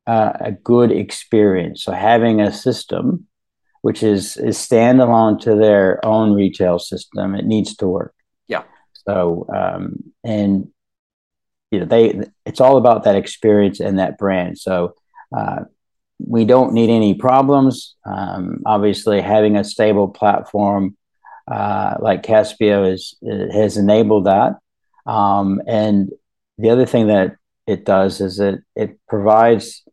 uh, 0.06 0.34
a 0.40 0.52
good 0.52 0.92
experience. 0.92 1.84
So 1.84 1.92
having 1.92 2.42
a 2.42 2.52
system 2.52 3.28
which 3.82 4.04
is 4.04 4.38
is 4.38 4.58
standalone 4.58 5.40
to 5.42 5.56
their 5.56 6.04
own 6.06 6.34
retail 6.34 6.80
system, 6.80 7.34
it 7.34 7.46
needs 7.46 7.76
to 7.78 7.88
work. 7.88 8.14
So 9.10 9.48
um, 9.54 10.04
and 10.24 10.68
you 11.72 11.80
know 11.80 11.86
they 11.86 12.22
it's 12.46 12.62
all 12.62 12.78
about 12.78 13.04
that 13.04 13.16
experience 13.16 13.80
and 13.80 13.98
that 13.98 14.18
brand. 14.18 14.60
So 14.60 14.94
uh, 15.36 15.62
we 16.20 16.46
don't 16.46 16.74
need 16.74 16.92
any 16.92 17.16
problems. 17.16 17.96
Um, 18.06 18.62
obviously, 18.66 19.22
having 19.22 19.56
a 19.56 19.64
stable 19.64 20.10
platform 20.10 20.96
uh, 21.50 21.96
like 22.00 22.22
Caspio 22.24 22.92
is 22.94 23.16
has 23.52 23.78
enabled 23.78 24.26
that. 24.26 24.58
Um, 25.08 25.62
and 25.66 26.12
the 26.60 26.70
other 26.70 26.86
thing 26.86 27.08
that 27.08 27.38
it 27.66 27.86
does 27.86 28.22
is 28.22 28.38
that 28.38 28.62
it 28.76 29.00
provides 29.08 29.84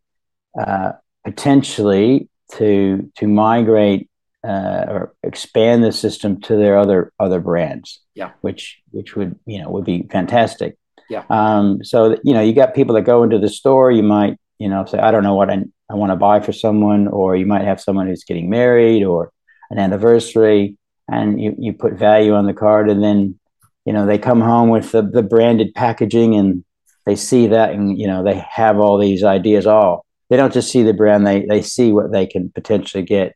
uh, 0.60 0.92
potentially 1.24 2.28
to 2.58 3.10
to 3.16 3.26
migrate 3.26 4.10
uh, 4.46 4.84
or 4.88 5.14
expand 5.22 5.82
the 5.82 5.92
system 5.92 6.40
to 6.42 6.56
their 6.56 6.78
other 6.78 7.12
other 7.18 7.40
brands. 7.40 8.00
Yeah, 8.14 8.30
which 8.40 8.80
which 8.90 9.16
would 9.16 9.38
you 9.46 9.60
know 9.60 9.70
would 9.70 9.84
be 9.84 10.06
fantastic. 10.10 10.76
Yeah. 11.08 11.24
Um, 11.30 11.82
so 11.84 12.16
you 12.22 12.34
know 12.34 12.42
you 12.42 12.52
got 12.52 12.74
people 12.74 12.94
that 12.94 13.02
go 13.02 13.22
into 13.22 13.38
the 13.38 13.48
store. 13.48 13.90
You 13.90 14.02
might 14.02 14.38
you 14.58 14.68
know 14.68 14.84
say 14.84 14.98
I 14.98 15.10
don't 15.10 15.24
know 15.24 15.34
what 15.34 15.50
I 15.50 15.64
I 15.90 15.94
want 15.94 16.12
to 16.12 16.16
buy 16.16 16.40
for 16.40 16.52
someone, 16.52 17.08
or 17.08 17.36
you 17.36 17.46
might 17.46 17.64
have 17.64 17.80
someone 17.80 18.06
who's 18.06 18.24
getting 18.24 18.50
married 18.50 19.02
or 19.02 19.32
an 19.70 19.78
anniversary, 19.78 20.76
and 21.08 21.40
you, 21.40 21.54
you 21.58 21.72
put 21.72 21.94
value 21.94 22.34
on 22.34 22.46
the 22.46 22.54
card, 22.54 22.88
and 22.88 23.02
then 23.02 23.38
you 23.84 23.92
know 23.92 24.04
they 24.04 24.18
come 24.18 24.40
home 24.40 24.68
with 24.68 24.92
the, 24.92 25.02
the 25.02 25.22
branded 25.22 25.74
packaging 25.74 26.34
and 26.34 26.64
they 27.06 27.16
see 27.16 27.46
that 27.46 27.70
and 27.70 27.98
you 27.98 28.06
know 28.06 28.22
they 28.22 28.44
have 28.50 28.78
all 28.78 28.98
these 28.98 29.24
ideas 29.24 29.66
all 29.66 30.04
they 30.28 30.36
don't 30.36 30.52
just 30.52 30.70
see 30.70 30.82
the 30.82 30.92
brand 30.92 31.26
they 31.26 31.46
they 31.46 31.62
see 31.62 31.92
what 31.92 32.12
they 32.12 32.26
can 32.26 32.50
potentially 32.50 33.04
get 33.04 33.34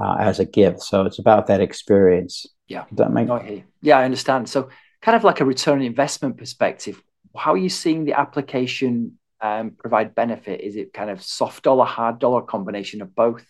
uh, 0.00 0.16
as 0.18 0.40
a 0.40 0.44
gift 0.44 0.82
so 0.82 1.04
it's 1.04 1.18
about 1.18 1.46
that 1.46 1.60
experience 1.60 2.46
yeah 2.68 2.84
Does 2.88 2.98
that 2.98 3.12
make 3.12 3.28
okay. 3.28 3.64
yeah 3.80 3.98
i 3.98 4.04
understand 4.04 4.48
so 4.48 4.68
kind 5.00 5.16
of 5.16 5.24
like 5.24 5.40
a 5.40 5.44
return 5.44 5.82
investment 5.82 6.36
perspective 6.36 7.02
how 7.36 7.54
are 7.54 7.58
you 7.58 7.68
seeing 7.68 8.04
the 8.04 8.18
application 8.18 9.18
um, 9.42 9.72
provide 9.72 10.14
benefit? 10.14 10.60
Is 10.60 10.76
it 10.76 10.94
kind 10.94 11.10
of 11.10 11.22
soft 11.22 11.64
dollar, 11.64 11.84
hard 11.84 12.18
dollar 12.20 12.42
combination 12.42 13.02
of 13.02 13.14
both? 13.14 13.44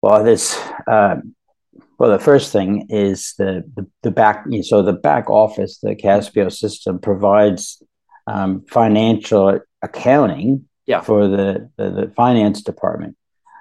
Well, 0.00 0.22
this 0.22 0.58
um, 0.86 1.34
well, 1.98 2.10
the 2.10 2.22
first 2.22 2.52
thing 2.52 2.86
is 2.88 3.34
the 3.36 3.64
the, 3.74 3.86
the 4.02 4.10
back. 4.10 4.46
So 4.62 4.82
the 4.82 4.92
back 4.92 5.28
office, 5.28 5.78
the 5.78 5.96
Caspio 5.96 6.50
system 6.50 7.00
provides 7.00 7.82
um, 8.26 8.64
financial 8.68 9.60
accounting 9.82 10.68
yeah. 10.86 11.00
for 11.00 11.28
the, 11.28 11.70
the, 11.76 11.90
the 11.90 12.12
finance 12.16 12.62
department. 12.62 13.16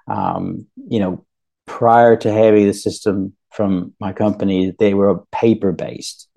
Um, 0.07 0.67
you 0.89 0.99
know, 0.99 1.25
prior 1.65 2.15
to 2.17 2.31
having 2.31 2.67
the 2.67 2.73
system 2.73 3.33
from 3.51 3.93
my 3.99 4.13
company, 4.13 4.73
they 4.77 4.93
were 4.93 5.23
paper 5.31 5.71
based, 5.71 6.27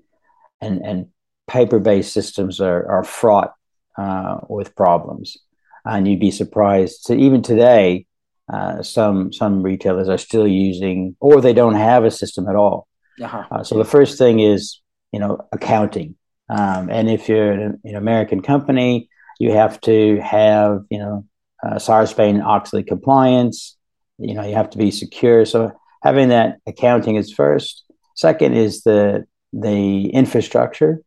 and 0.61 0.81
and 0.85 1.07
paper 1.49 1.79
based 1.79 2.13
systems 2.13 2.61
are 2.61 2.89
are 2.89 3.05
fraught 3.05 3.55
uh, 3.97 4.39
with 4.49 4.77
problems. 4.77 5.37
And 5.85 6.07
you'd 6.07 6.21
be 6.21 6.31
surprised. 6.31 7.01
So 7.03 7.15
even 7.15 7.43
today, 7.43 8.07
uh, 8.53 8.83
some 8.83 9.33
some 9.33 9.63
retailers 9.63 10.09
are 10.09 10.19
still 10.19 10.47
using, 10.47 11.17
or 11.21 11.41
they 11.41 11.53
don't 11.53 11.75
have 11.75 12.05
a 12.05 12.11
system 12.11 12.49
at 12.49 12.57
all. 12.57 12.89
Uh-huh. 13.23 13.45
Uh, 13.51 13.63
so 13.63 13.77
the 13.77 13.85
first 13.85 14.19
thing 14.19 14.41
is, 14.41 14.81
you 15.13 15.21
know, 15.21 15.47
accounting. 15.53 16.17
Um, 16.49 16.89
and 16.91 17.11
if 17.11 17.29
you're 17.29 17.53
an, 17.53 17.81
an, 17.85 17.97
American 17.97 18.41
company, 18.41 19.11
you 19.39 19.53
have 19.53 19.81
to 19.83 20.21
have, 20.21 20.85
you 20.89 20.99
know, 20.99 21.27
uh, 21.69 21.77
Sarbanes 21.77 22.43
Oxley 22.43 22.83
compliance. 22.83 23.77
You 24.19 24.35
know, 24.35 24.45
you 24.45 24.55
have 24.55 24.71
to 24.71 24.79
be 24.79 24.91
secure. 24.91 25.45
So 25.45 25.73
having 26.03 26.29
that 26.31 26.59
accounting 26.67 27.17
is 27.17 27.33
first. 27.33 27.85
Second 28.15 28.55
is 28.55 28.83
the 28.83 29.27
the 29.53 30.11
infrastructure. 30.11 31.01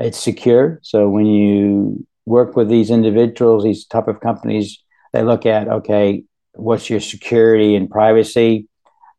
It's 0.00 0.18
secure. 0.18 0.80
So 0.82 1.08
when 1.08 1.26
you 1.26 2.06
work 2.26 2.56
with 2.56 2.68
these 2.68 2.90
individuals, 2.90 3.64
these 3.64 3.86
type 3.86 4.08
of 4.08 4.20
companies, 4.20 4.82
they 5.12 5.22
look 5.22 5.46
at 5.46 5.68
okay, 5.68 6.24
what's 6.52 6.90
your 6.90 7.00
security 7.00 7.74
and 7.74 7.90
privacy 7.90 8.68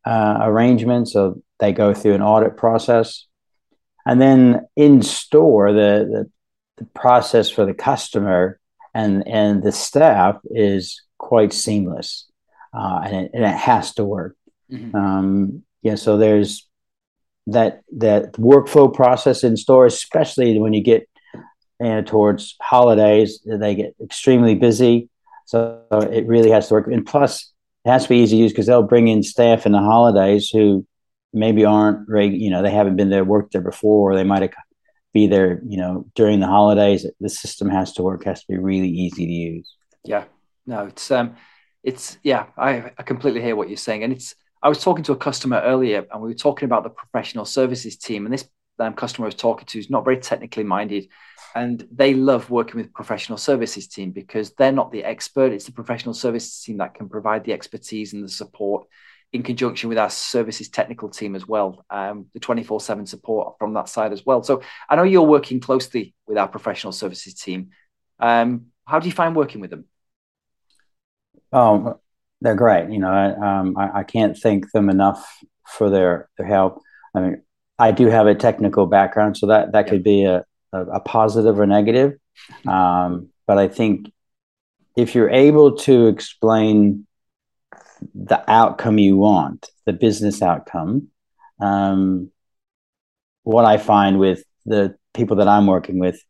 uh, 0.05 0.39
arrangements? 0.41 1.13
So 1.13 1.41
they 1.59 1.71
go 1.71 1.93
through 1.93 2.15
an 2.15 2.21
audit 2.21 2.57
process. 2.57 3.25
And 4.05 4.19
then 4.19 4.67
in 4.75 5.01
store, 5.01 5.71
the, 5.71 6.07
the, 6.09 6.31
the 6.77 6.85
process 6.95 7.49
for 7.49 7.65
the 7.65 7.73
customer 7.73 8.59
and, 8.93 9.27
and 9.27 9.63
the 9.63 9.71
staff 9.71 10.37
is 10.45 11.01
quite 11.17 11.53
seamless 11.53 12.29
uh, 12.73 13.01
and, 13.05 13.15
it, 13.15 13.31
and 13.33 13.43
it 13.43 13.55
has 13.55 13.93
to 13.95 14.03
work. 14.03 14.35
Mm-hmm. 14.71 14.95
Um, 14.95 15.63
yeah, 15.81 15.95
so 15.95 16.17
there's 16.17 16.67
that 17.47 17.81
that 17.97 18.33
workflow 18.33 18.93
process 18.93 19.43
in 19.43 19.57
store, 19.57 19.85
especially 19.85 20.59
when 20.59 20.73
you 20.73 20.83
get 20.83 21.07
you 21.79 21.87
know, 21.87 22.01
towards 22.01 22.55
holidays, 22.61 23.39
they 23.45 23.75
get 23.75 23.95
extremely 24.03 24.55
busy. 24.55 25.09
So 25.45 25.81
it 25.91 26.27
really 26.27 26.51
has 26.51 26.67
to 26.67 26.75
work. 26.75 26.87
And 26.87 27.05
plus, 27.05 27.51
it 27.85 27.89
has 27.89 28.03
to 28.03 28.09
be 28.09 28.17
easy 28.17 28.37
to 28.37 28.43
use 28.43 28.51
because 28.51 28.67
they'll 28.67 28.83
bring 28.83 29.07
in 29.07 29.23
staff 29.23 29.65
in 29.65 29.71
the 29.71 29.79
holidays 29.79 30.49
who 30.49 30.85
maybe 31.33 31.65
aren't, 31.65 32.07
you 32.33 32.51
know, 32.51 32.61
they 32.61 32.71
haven't 32.71 32.97
been 32.97 33.09
there, 33.09 33.23
worked 33.23 33.53
there 33.53 33.61
before, 33.61 34.11
or 34.11 34.15
they 34.15 34.23
might 34.23 34.41
have 34.43 34.51
be 35.13 35.27
there, 35.27 35.61
you 35.65 35.77
know, 35.77 36.05
during 36.15 36.39
the 36.39 36.47
holidays. 36.47 37.05
The 37.19 37.29
system 37.29 37.69
has 37.69 37.93
to 37.93 38.03
work, 38.03 38.25
has 38.25 38.41
to 38.41 38.47
be 38.47 38.57
really 38.57 38.89
easy 38.89 39.25
to 39.25 39.31
use. 39.31 39.75
Yeah, 40.03 40.25
no, 40.65 40.85
it's, 40.85 41.09
um, 41.11 41.35
it's, 41.83 42.17
yeah, 42.23 42.47
I, 42.57 42.91
I 42.97 43.03
completely 43.03 43.41
hear 43.41 43.55
what 43.55 43.69
you're 43.69 43.77
saying. 43.77 44.03
And 44.03 44.13
it's, 44.13 44.35
I 44.61 44.69
was 44.69 44.83
talking 44.83 45.03
to 45.05 45.13
a 45.13 45.17
customer 45.17 45.61
earlier 45.61 46.05
and 46.11 46.21
we 46.21 46.29
were 46.29 46.35
talking 46.35 46.65
about 46.65 46.83
the 46.83 46.89
professional 46.89 47.45
services 47.45 47.97
team. 47.97 48.25
And 48.25 48.33
this 48.33 48.47
um, 48.79 48.93
customer 48.93 49.25
I 49.25 49.29
was 49.29 49.35
talking 49.35 49.65
to 49.67 49.79
is 49.79 49.89
not 49.89 50.03
very 50.03 50.17
technically 50.17 50.63
minded 50.63 51.09
and 51.55 51.87
they 51.91 52.13
love 52.13 52.49
working 52.49 52.79
with 52.79 52.93
professional 52.93 53.37
services 53.37 53.87
team 53.87 54.11
because 54.11 54.51
they're 54.51 54.71
not 54.71 54.91
the 54.91 55.03
expert 55.03 55.51
it's 55.51 55.65
the 55.65 55.71
professional 55.71 56.13
services 56.13 56.61
team 56.61 56.77
that 56.77 56.93
can 56.93 57.09
provide 57.09 57.43
the 57.43 57.53
expertise 57.53 58.13
and 58.13 58.23
the 58.23 58.29
support 58.29 58.87
in 59.31 59.43
conjunction 59.43 59.89
with 59.89 59.97
our 59.97 60.09
services 60.09 60.69
technical 60.69 61.09
team 61.09 61.35
as 61.35 61.47
well 61.47 61.85
um, 61.89 62.25
the 62.33 62.39
24-7 62.39 63.07
support 63.07 63.55
from 63.59 63.73
that 63.73 63.87
side 63.87 64.11
as 64.11 64.25
well. 64.25 64.41
So 64.43 64.61
i 64.89 64.95
know 64.95 65.03
you're 65.03 65.21
working 65.21 65.59
closely 65.59 66.15
with 66.27 66.37
our 66.37 66.47
professional 66.47 66.93
services 66.93 67.35
team. 67.35 67.69
Um, 68.19 68.67
how 68.85 68.99
do 68.99 69.07
you 69.07 69.13
find 69.13 69.35
working 69.35 69.61
with 69.61 69.69
them? 69.69 69.85
Oh 71.51 71.99
they're 72.41 72.55
great. 72.55 72.89
You 72.89 72.99
know 72.99 73.13
um, 73.13 73.77
I, 73.77 73.99
I 73.99 74.03
can't 74.03 74.37
thank 74.37 74.71
them 74.71 74.89
enough 74.89 75.43
for 75.67 75.89
their, 75.89 76.29
their 76.37 76.47
help. 76.47 76.81
I 77.13 77.21
mean 77.21 77.41
i 77.77 77.91
do 77.91 78.07
have 78.07 78.27
a 78.27 78.35
technical 78.35 78.87
background 78.87 79.37
so 79.37 79.47
that 79.47 79.71
that 79.71 79.85
yeah. 79.85 79.89
could 79.89 80.03
be 80.03 80.25
a 80.25 80.43
a, 80.73 80.81
a 80.85 80.99
positive 80.99 81.59
or 81.59 81.65
negative. 81.65 82.17
Um, 82.67 83.29
but 83.47 83.57
I 83.57 83.67
think 83.67 84.11
if 84.95 85.15
you're 85.15 85.29
able 85.29 85.77
to 85.77 86.07
explain 86.07 87.07
the 88.15 88.43
outcome 88.49 88.97
you 88.97 89.17
want, 89.17 89.69
the 89.85 89.93
business 89.93 90.41
outcome, 90.41 91.09
um, 91.59 92.31
what 93.43 93.65
I 93.65 93.77
find 93.77 94.19
with 94.19 94.43
the 94.65 94.95
people 95.13 95.37
that 95.37 95.47
I'm 95.47 95.67
working 95.67 95.99
with, 95.99 96.21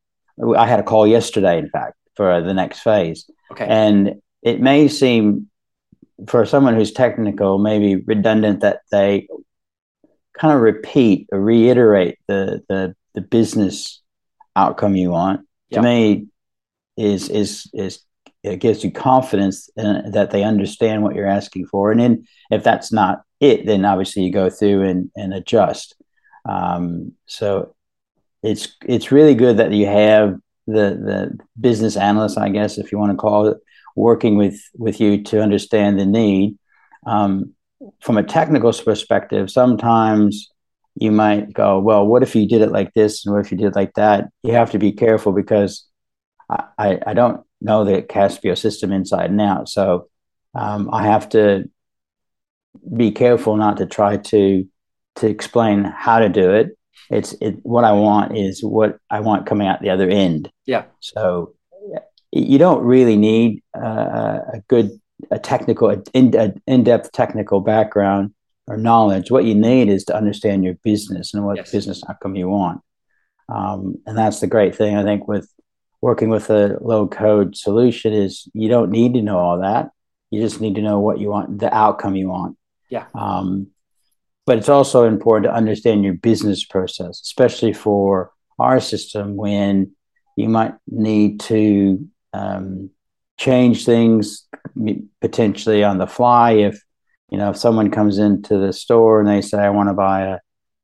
I 0.55 0.67
had 0.67 0.79
a 0.79 0.83
call 0.83 1.05
yesterday, 1.05 1.59
in 1.59 1.69
fact, 1.69 1.95
for 2.15 2.41
the 2.41 2.53
next 2.53 2.79
phase. 2.79 3.29
Okay. 3.51 3.65
And 3.67 4.21
it 4.41 4.61
may 4.61 4.87
seem 4.87 5.49
for 6.27 6.45
someone 6.45 6.75
who's 6.75 6.91
technical, 6.91 7.57
maybe 7.57 7.95
redundant 7.95 8.61
that 8.61 8.81
they 8.91 9.27
kind 10.33 10.53
of 10.53 10.61
repeat 10.61 11.27
or 11.31 11.39
reiterate 11.39 12.17
the 12.27 12.63
the, 12.69 12.95
the 13.13 13.21
business 13.21 14.01
outcome 14.55 14.95
you 14.95 15.09
want 15.09 15.41
to 15.71 15.81
me 15.81 16.27
is 16.97 17.29
is 17.29 17.69
is 17.73 17.99
it 18.43 18.57
gives 18.57 18.83
you 18.83 18.91
confidence 18.91 19.69
in, 19.75 20.11
that 20.11 20.31
they 20.31 20.43
understand 20.43 21.03
what 21.03 21.15
you're 21.15 21.27
asking 21.27 21.65
for. 21.67 21.91
And 21.91 21.99
then 21.99 22.25
if 22.51 22.63
that's 22.63 22.91
not 22.91 23.23
it 23.39 23.65
then 23.65 23.85
obviously 23.85 24.23
you 24.23 24.31
go 24.31 24.49
through 24.49 24.83
and, 24.83 25.11
and 25.15 25.33
adjust. 25.33 25.95
Um, 26.47 27.13
so 27.25 27.75
it's 28.43 28.75
it's 28.85 29.11
really 29.11 29.35
good 29.35 29.57
that 29.57 29.71
you 29.71 29.85
have 29.85 30.35
the 30.65 30.73
the 30.73 31.37
business 31.59 31.97
analyst 31.97 32.37
i 32.37 32.47
guess 32.47 32.77
if 32.77 32.89
you 32.89 32.97
want 32.97 33.11
to 33.11 33.17
call 33.17 33.47
it 33.47 33.57
working 33.95 34.37
with 34.37 34.59
with 34.77 34.99
you 34.99 35.23
to 35.23 35.41
understand 35.41 35.99
the 35.99 36.05
need. 36.05 36.57
Um, 37.05 37.53
from 38.01 38.17
a 38.17 38.23
technical 38.23 38.73
perspective 38.73 39.49
sometimes 39.49 40.51
you 40.95 41.11
might 41.11 41.53
go, 41.53 41.79
well, 41.79 42.05
what 42.05 42.23
if 42.23 42.35
you 42.35 42.45
did 42.45 42.61
it 42.61 42.71
like 42.71 42.93
this 42.93 43.25
and 43.25 43.33
what 43.33 43.45
if 43.45 43.51
you 43.51 43.57
did 43.57 43.67
it 43.67 43.75
like 43.75 43.93
that? 43.93 44.29
You 44.43 44.53
have 44.53 44.71
to 44.71 44.79
be 44.79 44.91
careful 44.91 45.31
because 45.31 45.85
I, 46.49 46.99
I 47.05 47.13
don't 47.13 47.41
know 47.61 47.83
the 47.83 48.01
Caspio 48.01 48.57
system 48.57 48.91
inside 48.91 49.29
and 49.29 49.41
out. 49.41 49.69
So 49.69 50.07
um, 50.55 50.89
I 50.91 51.03
have 51.03 51.29
to 51.29 51.69
be 52.95 53.11
careful 53.11 53.57
not 53.57 53.77
to 53.77 53.85
try 53.85 54.17
to 54.17 54.67
to 55.15 55.27
explain 55.27 55.83
how 55.83 56.19
to 56.19 56.29
do 56.29 56.53
it. 56.53 56.77
It's 57.09 57.33
it, 57.41 57.57
what 57.63 57.83
I 57.83 57.91
want 57.91 58.37
is 58.37 58.63
what 58.63 58.99
I 59.09 59.19
want 59.19 59.45
coming 59.45 59.67
out 59.67 59.81
the 59.81 59.89
other 59.89 60.09
end. 60.09 60.51
Yeah. 60.65 60.85
So 60.99 61.55
you 62.31 62.59
don't 62.59 62.83
really 62.83 63.17
need 63.17 63.63
uh, 63.75 64.39
a 64.53 64.61
good 64.67 64.91
a 65.31 65.39
technical 65.39 65.89
in, 66.13 66.59
in-depth 66.67 67.11
technical 67.11 67.59
background 67.59 68.33
or 68.67 68.77
knowledge. 68.77 69.31
What 69.31 69.45
you 69.45 69.55
need 69.55 69.89
is 69.89 70.05
to 70.05 70.15
understand 70.15 70.63
your 70.63 70.75
business 70.83 71.33
and 71.33 71.45
what 71.45 71.57
yes. 71.57 71.71
business 71.71 72.01
outcome 72.07 72.35
you 72.35 72.47
want. 72.47 72.81
Um, 73.49 73.95
and 74.05 74.17
that's 74.17 74.39
the 74.39 74.47
great 74.47 74.75
thing 74.75 74.95
I 74.95 75.03
think 75.03 75.27
with 75.27 75.49
working 76.01 76.29
with 76.29 76.49
a 76.49 76.77
low 76.81 77.07
code 77.07 77.55
solution 77.55 78.13
is 78.13 78.47
you 78.53 78.69
don't 78.69 78.91
need 78.91 79.13
to 79.15 79.21
know 79.21 79.37
all 79.37 79.59
that. 79.59 79.89
You 80.31 80.41
just 80.41 80.61
need 80.61 80.75
to 80.75 80.81
know 80.81 80.99
what 80.99 81.19
you 81.19 81.29
want, 81.29 81.59
the 81.59 81.73
outcome 81.73 82.15
you 82.15 82.29
want. 82.29 82.57
Yeah. 82.89 83.05
Um, 83.13 83.67
but 84.45 84.57
it's 84.57 84.69
also 84.69 85.05
important 85.05 85.45
to 85.45 85.55
understand 85.55 86.03
your 86.03 86.15
business 86.15 86.63
process, 86.63 87.21
especially 87.21 87.73
for 87.73 88.31
our 88.57 88.79
system 88.79 89.35
when 89.35 89.91
you 90.35 90.49
might 90.49 90.73
need 90.87 91.39
to 91.41 92.07
um, 92.33 92.89
change 93.37 93.85
things 93.85 94.47
potentially 95.21 95.83
on 95.83 95.97
the 95.97 96.07
fly 96.07 96.51
if 96.51 96.81
you 97.29 97.37
know, 97.37 97.51
if 97.51 97.57
someone 97.57 97.91
comes 97.91 98.17
into 98.17 98.57
the 98.57 98.73
store 98.73 99.19
and 99.19 99.29
they 99.29 99.41
say, 99.41 99.59
I 99.59 99.69
want 99.69 99.89
to 99.89 99.93
buy 99.93 100.21
a, 100.21 100.39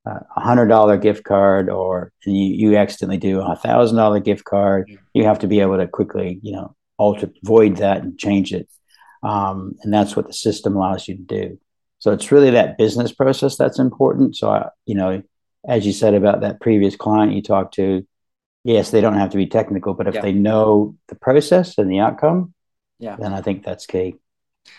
a 0.05 0.39
hundred 0.39 0.67
dollar 0.67 0.97
gift 0.97 1.23
card 1.23 1.69
or 1.69 2.11
you, 2.25 2.71
you 2.71 2.77
accidentally 2.77 3.17
do 3.17 3.41
a 3.41 3.55
thousand 3.55 3.97
dollar 3.97 4.19
gift 4.19 4.43
card, 4.43 4.91
you 5.13 5.23
have 5.25 5.39
to 5.39 5.47
be 5.47 5.59
able 5.59 5.77
to 5.77 5.87
quickly, 5.87 6.39
you 6.41 6.51
know, 6.51 6.75
alter, 6.97 7.31
void 7.43 7.77
that 7.77 8.01
and 8.01 8.17
change 8.17 8.53
it. 8.53 8.69
Um, 9.23 9.75
and 9.81 9.93
that's 9.93 10.15
what 10.15 10.27
the 10.27 10.33
system 10.33 10.75
allows 10.75 11.07
you 11.07 11.15
to 11.15 11.23
do. 11.23 11.59
So 11.99 12.11
it's 12.11 12.31
really 12.31 12.51
that 12.51 12.77
business 12.77 13.11
process 13.11 13.57
that's 13.57 13.79
important. 13.79 14.35
So, 14.35 14.49
I, 14.49 14.69
you 14.85 14.95
know, 14.95 15.23
as 15.67 15.85
you 15.85 15.93
said 15.93 16.13
about 16.13 16.41
that 16.41 16.61
previous 16.61 16.95
client 16.95 17.33
you 17.33 17.41
talked 17.41 17.73
to, 17.75 18.05
yes, 18.63 18.91
they 18.91 19.01
don't 19.01 19.15
have 19.15 19.31
to 19.31 19.37
be 19.37 19.47
technical, 19.47 19.95
but 19.95 20.07
if 20.07 20.15
yeah. 20.15 20.21
they 20.21 20.33
know 20.33 20.95
the 21.07 21.15
process 21.15 21.77
and 21.77 21.89
the 21.89 21.99
outcome, 21.99 22.53
yeah, 22.99 23.15
then 23.15 23.33
I 23.33 23.41
think 23.41 23.63
that's 23.63 23.85
key 23.87 24.15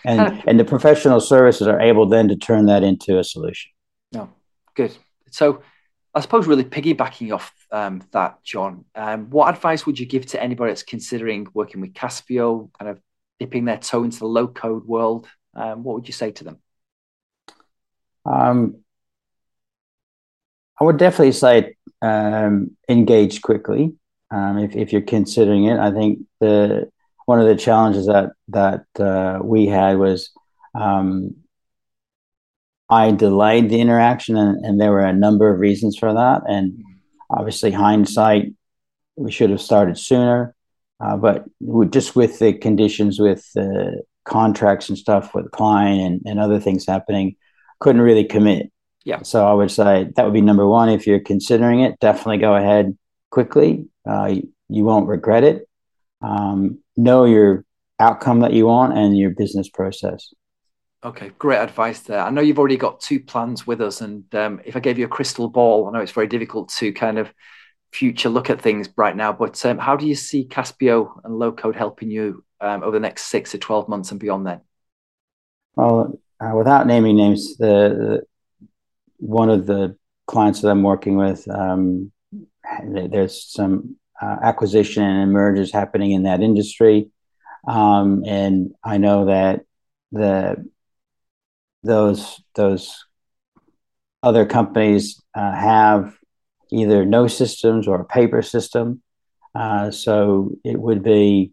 and 0.05 0.43
and 0.47 0.61
the 0.61 0.65
professional 0.65 1.21
services 1.21 1.67
are 1.67 1.81
able 1.81 2.07
then 2.07 2.29
to 2.29 2.37
turn 2.37 2.67
that 2.67 2.83
into 2.83 3.19
a 3.19 3.25
solution 3.25 3.73
no 4.13 4.31
good 4.75 4.97
so 5.37 5.61
I 6.15 6.21
suppose 6.21 6.47
really 6.47 6.65
piggybacking 6.65 7.35
off 7.35 7.53
um, 7.71 8.03
that, 8.13 8.43
John, 8.43 8.87
um, 8.95 9.29
what 9.29 9.55
advice 9.55 9.85
would 9.85 9.99
you 9.99 10.07
give 10.07 10.25
to 10.27 10.43
anybody 10.43 10.71
that's 10.71 10.83
considering 10.83 11.47
working 11.53 11.83
with 11.83 11.93
Caspio, 11.93 12.71
kind 12.79 12.91
of 12.91 12.99
dipping 13.39 13.67
their 13.67 13.77
toe 13.77 14.03
into 14.03 14.19
the 14.19 14.27
low 14.27 14.49
code 14.49 14.87
world? 14.87 15.29
Um, 15.55 15.85
what 15.85 15.95
would 15.95 16.09
you 16.09 16.15
say 16.15 16.31
to 16.31 16.45
them? 16.45 16.59
Um, 18.25 18.77
I 20.81 20.85
would 20.85 20.97
definitely 20.97 21.33
say 21.33 21.77
um, 22.01 22.75
engage 22.89 23.43
quickly 23.43 23.93
um, 24.31 24.57
if, 24.57 24.75
if 24.75 24.93
you're 24.93 25.03
considering 25.03 25.67
it. 25.67 25.79
I 25.79 25.93
think 25.93 26.21
the 26.41 26.91
one 27.27 27.41
of 27.41 27.47
the 27.47 27.57
challenges 27.57 28.07
that 28.07 28.31
that 28.49 28.87
uh, 28.99 29.41
we 29.43 29.67
had 29.67 29.99
was 29.99 30.31
I 32.89 33.11
delayed 33.11 33.69
the 33.69 33.81
interaction, 33.81 34.37
and, 34.37 34.65
and, 34.65 34.81
there 34.81 34.93
were 34.93 35.01
a 35.01 35.13
number 35.13 35.53
of 35.53 35.59
reasons 35.59 35.99
for 35.99 36.13
that. 36.13 36.43
And 36.49 36.85
obviously, 37.29 37.73
hindsight, 37.73 38.53
we 39.17 39.33
should 39.33 39.51
have 39.51 39.61
started 39.61 39.99
sooner. 39.99 40.55
Uh, 41.01 41.17
but 41.17 41.45
just 41.91 42.15
with 42.15 42.39
the 42.39 42.53
conditions, 42.53 43.19
with 43.19 43.45
the 43.55 44.03
contracts 44.25 44.89
and 44.89 44.97
stuff 44.97 45.35
with 45.35 45.45
the 45.45 45.51
client 45.51 46.01
and, 46.01 46.23
and 46.27 46.41
other 46.41 46.61
things 46.61 46.87
happening, 46.87 47.37
couldn't 47.81 48.03
really 48.03 48.25
commit. 48.25 48.71
Yeah. 49.05 49.23
So 49.23 49.47
I 49.47 49.53
would 49.53 49.71
say 49.71 50.11
that 50.17 50.25
would 50.25 50.35
be 50.35 50.41
number 50.41 50.67
one. 50.67 50.89
If 50.89 51.07
you're 51.07 51.21
considering 51.21 51.81
it, 51.81 51.99
definitely 52.01 52.39
go 52.39 52.55
ahead 52.55 52.97
quickly. 53.31 53.87
Uh, 54.09 54.37
you 54.69 54.85
won't 54.85 55.09
regret 55.09 55.45
it. 55.45 55.69
Um, 56.23 56.81
know 56.97 57.25
your 57.25 57.65
outcome 58.01 58.41
that 58.41 58.53
you 58.53 58.67
want 58.67 58.97
and 58.97 59.17
your 59.17 59.31
business 59.31 59.69
process. 59.69 60.33
Okay, 61.07 61.31
great 61.39 61.59
advice 61.59 62.01
there. 62.01 62.19
I 62.19 62.31
know 62.31 62.41
you've 62.41 62.59
already 62.59 62.77
got 62.77 62.99
two 62.99 63.21
plans 63.21 63.65
with 63.65 63.81
us, 63.81 64.01
and 64.01 64.25
um, 64.35 64.61
if 64.65 64.75
I 64.75 64.81
gave 64.81 64.99
you 64.99 65.05
a 65.05 65.09
crystal 65.09 65.49
ball, 65.49 65.87
I 65.87 65.93
know 65.93 66.01
it's 66.01 66.11
very 66.11 66.27
difficult 66.27 66.69
to 66.71 66.93
kind 66.93 67.17
of 67.17 67.33
future 67.93 68.29
look 68.29 68.51
at 68.51 68.61
things 68.61 68.89
right 68.97 69.15
now. 69.15 69.33
But 69.33 69.65
um, 69.65 69.79
how 69.79 69.95
do 69.95 70.05
you 70.05 70.17
see 70.17 70.49
Caspio 70.49 71.21
and 71.23 71.39
Low 71.39 71.53
Code 71.53 71.77
helping 71.77 72.11
you 72.11 72.45
um, 72.61 72.83
over 72.83 72.91
the 72.91 73.01
next 73.01 73.27
six 73.27 73.53
to 73.53 73.59
twelve 73.59 73.89
months 73.89 74.11
and 74.11 74.19
beyond? 74.19 74.49
Then, 74.49 74.63
well, 75.77 76.19
uh, 76.41 76.53
without 76.57 76.89
naming 76.89 77.19
names, 77.19 77.57
the, 77.57 77.67
the, 77.67 78.23
one 79.19 79.49
of 79.49 79.65
the 79.65 79.97
clients 80.27 80.61
that 80.63 80.71
I'm 80.71 80.83
working 80.83 81.17
with, 81.17 81.49
um, 81.49 82.11
there's 82.85 83.45
some 83.45 83.95
uh, 84.21 84.39
acquisition 84.43 85.05
and 85.05 85.31
mergers 85.31 85.73
happening 85.73 86.11
in 86.11 86.25
that 86.25 86.41
industry, 86.41 87.11
um, 87.69 88.25
and 88.27 88.73
I 88.83 88.99
know 88.99 89.27
that 89.27 89.61
the 90.11 90.67
those 91.83 92.41
those 92.55 93.05
other 94.23 94.47
companies 94.47 95.23
uh, 95.35 95.53
have 95.53 96.17
either 96.71 97.05
no 97.05 97.27
systems 97.27 97.87
or 97.87 98.01
a 98.01 98.05
paper 98.05 98.43
system. 98.43 99.03
Uh, 99.55 99.91
so 99.91 100.51
it 100.65 100.79
would 100.79 101.03
be 101.03 101.53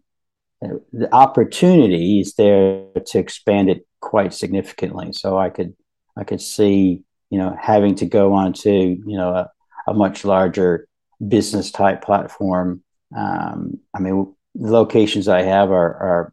uh, 0.64 0.74
the 0.92 1.12
opportunity 1.14 2.20
is 2.20 2.34
there 2.34 2.86
to 3.06 3.18
expand 3.18 3.70
it 3.70 3.86
quite 4.00 4.34
significantly. 4.34 5.12
So 5.12 5.38
I 5.38 5.50
could 5.50 5.74
I 6.16 6.24
could 6.24 6.40
see 6.40 7.02
you 7.30 7.38
know 7.38 7.56
having 7.60 7.94
to 7.96 8.06
go 8.06 8.32
on 8.34 8.52
to 8.64 8.70
you 8.70 9.16
know 9.16 9.30
a, 9.30 9.50
a 9.86 9.94
much 9.94 10.24
larger 10.24 10.88
business 11.26 11.70
type 11.70 12.02
platform. 12.02 12.82
Um, 13.16 13.78
I 13.94 14.00
mean, 14.00 14.34
the 14.54 14.70
locations 14.70 15.28
I 15.28 15.42
have 15.42 15.70
are, 15.70 15.96
are 15.96 16.32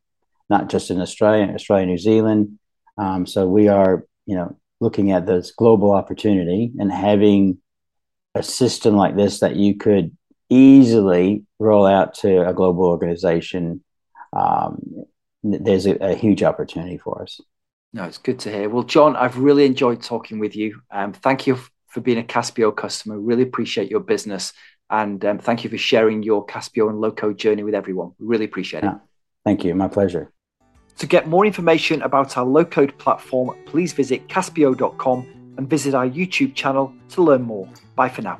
not 0.49 0.69
just 0.69 0.91
in 0.91 0.99
Australia, 0.99 1.53
Australia, 1.53 1.85
New 1.85 1.97
Zealand. 1.97 2.59
Um, 2.97 3.25
so 3.25 3.47
we 3.47 3.67
are, 3.67 4.05
you 4.25 4.35
know, 4.35 4.57
looking 4.79 5.11
at 5.11 5.25
this 5.25 5.51
global 5.51 5.91
opportunity 5.91 6.71
and 6.79 6.91
having 6.91 7.59
a 8.35 8.43
system 8.43 8.95
like 8.95 9.15
this 9.15 9.39
that 9.39 9.55
you 9.55 9.75
could 9.75 10.15
easily 10.49 11.45
roll 11.59 11.85
out 11.85 12.13
to 12.15 12.47
a 12.47 12.53
global 12.53 12.85
organization. 12.85 13.83
Um, 14.33 15.05
there's 15.43 15.85
a, 15.85 15.95
a, 16.03 16.15
huge 16.15 16.43
opportunity 16.43 16.97
for 16.97 17.21
us. 17.21 17.39
No, 17.93 18.03
it's 18.03 18.17
good 18.17 18.39
to 18.39 18.51
hear. 18.51 18.69
Well, 18.69 18.83
John, 18.83 19.15
I've 19.15 19.37
really 19.37 19.65
enjoyed 19.65 20.01
talking 20.01 20.39
with 20.39 20.55
you. 20.55 20.81
Um, 20.91 21.13
thank 21.13 21.47
you 21.47 21.57
for 21.87 21.99
being 21.99 22.19
a 22.19 22.23
Caspio 22.23 22.75
customer. 22.75 23.19
Really 23.19 23.43
appreciate 23.43 23.89
your 23.89 23.99
business. 23.99 24.53
And 24.89 25.23
um, 25.25 25.39
thank 25.39 25.63
you 25.63 25.69
for 25.69 25.77
sharing 25.77 26.23
your 26.23 26.45
Caspio 26.45 26.89
and 26.89 26.99
low 26.99 27.11
code 27.11 27.37
journey 27.37 27.63
with 27.63 27.75
everyone. 27.75 28.11
We 28.19 28.27
really 28.27 28.45
appreciate 28.45 28.83
it. 28.83 28.87
Yeah, 28.87 28.99
thank 29.45 29.63
you. 29.63 29.75
My 29.75 29.87
pleasure. 29.87 30.31
To 30.97 31.07
get 31.07 31.27
more 31.27 31.45
information 31.45 32.01
about 32.03 32.37
our 32.37 32.45
low 32.45 32.65
code 32.65 32.97
platform, 32.97 33.55
please 33.65 33.93
visit 33.93 34.27
Caspio.com 34.27 35.25
and 35.57 35.69
visit 35.69 35.93
our 35.93 36.07
YouTube 36.07 36.55
channel 36.55 36.93
to 37.09 37.23
learn 37.23 37.43
more. 37.43 37.67
Bye 37.95 38.09
for 38.09 38.21
now. 38.21 38.39